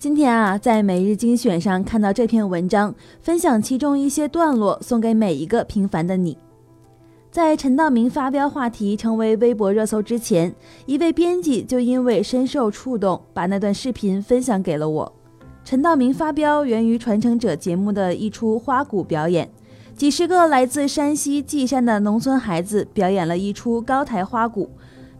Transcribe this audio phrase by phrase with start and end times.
[0.00, 6.38] 今天啊，在每日精选上看到这篇文章，分享其中一些段落，送给每一个平凡的你。
[7.30, 10.54] 在陈道明发飙话题成为微博热搜之前，
[10.86, 15.12] 一位编辑就因为深受触动，把那段视频分享给了我。
[15.66, 19.50] 陈道明发飙源于《传承者》节目的一出花鼓表演，
[19.94, 24.70] 几十个来自山西稷山的农村孩子表演了一出高台花鼓，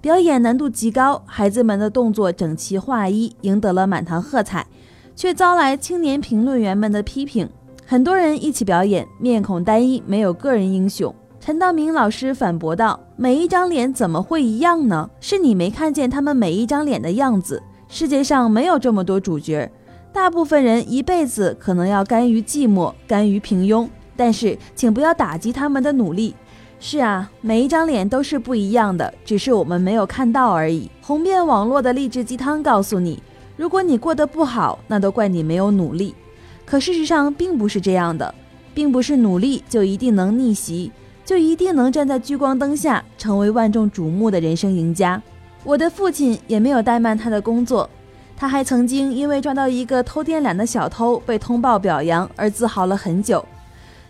[0.00, 4.66] 表演难度极高，孩子们的动作整齐划一，赢得了满堂喝彩，
[5.14, 7.46] 却遭来青年评论员们的批评。
[7.84, 11.14] 很多人一起表演，面孔单一，没有个人英雄。
[11.38, 15.10] 陈道明老师反驳道：“每一张脸怎么会一样呢？
[15.20, 17.62] 是你没看见他们每一张脸的样子。
[17.86, 19.70] 世界上没有这么多主角，
[20.14, 23.86] 大部分人一辈子可能要甘于寂寞，甘于平庸。
[24.16, 26.34] 但是，请不要打击他们的努力。
[26.83, 30.91] 是啊，每一张脸都是不一样的，只是我们没有看到而已。
[31.03, 33.23] 红遍网络的励志鸡汤告诉你，
[33.56, 36.15] 如果你过得不好，那都怪你没有努力。
[36.65, 38.34] 可事实上并不是这样的，
[38.72, 40.91] 并不是努力就一定能逆袭。”
[41.22, 45.22] 就一定能站在聚光灯下，成为万众瞩目的人生赢家。
[45.62, 47.89] 我的父亲也没有怠慢他的工作，
[48.37, 53.44] 他还曾经因为抓到一个偷电缆的小偷被通报表扬而自豪了很久。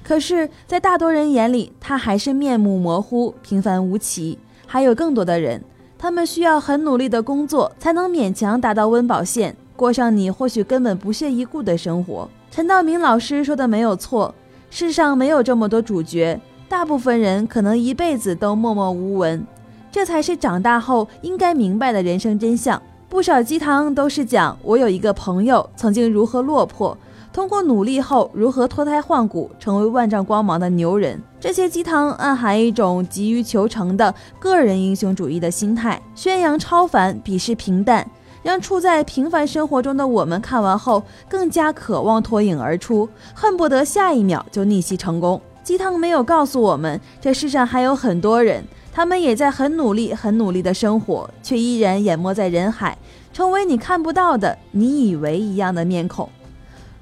[0.03, 4.39] 可是，在大多人眼里，他还是面目模糊、平凡无奇。
[4.67, 5.63] 还有更多的人，
[5.99, 12.29] 他们需要很努力的工作，才能勉强达到温饱线，过上你或许根本不屑一顾的生活。
[12.51, 14.35] 陈道明老师说的没有错，
[14.71, 16.41] 世上没有这么多主角。
[16.69, 19.45] 大部分人可能一辈子都默默无闻，
[19.91, 22.81] 这才是长大后应该明白的人生真相。
[23.09, 26.97] 不少鸡汤都是讲我有一个朋友曾经如何落魄，
[27.33, 31.23] 通过努力后如何脱胎换骨，成为万丈光芒的牛人。
[31.39, 38.05] 这些鸡汤暗含一种急于求成的个人英雄主义的心态，宣扬超凡，鄙视平淡，
[38.43, 45.41] 让处在平凡生活中的我们看完后更加渴望脱颖而出，恨不得下一秒就逆袭成功。
[45.63, 52.99] 鸡汤没有告诉我们，这世上还有很多人，他们也在很努力、很努力的生活，却依然淹没在人海，
[53.33, 56.29] 成为你看不到的、你以为一样的面孔。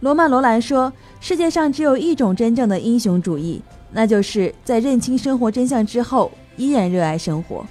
[0.00, 3.60] 罗曼·罗兰说：“世界上只有一种真正的英雄主义，
[3.91, 7.66] 那就是在认清生活真相之后，依然热爱生活。”